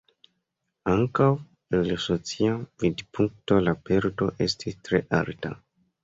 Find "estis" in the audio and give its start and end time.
4.47-4.79